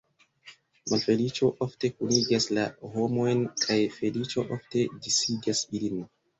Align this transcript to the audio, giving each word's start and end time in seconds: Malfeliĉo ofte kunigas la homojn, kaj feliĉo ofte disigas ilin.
Malfeliĉo 0.93 1.49
ofte 1.65 1.91
kunigas 1.99 2.49
la 2.59 2.65
homojn, 2.95 3.45
kaj 3.67 3.79
feliĉo 4.01 4.49
ofte 4.59 4.91
disigas 5.07 5.67
ilin. 5.81 6.05